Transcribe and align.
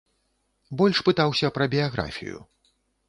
Больш 0.79 0.97
пытаўся 1.09 1.51
пра 1.59 1.67
біяграфію. 1.75 2.37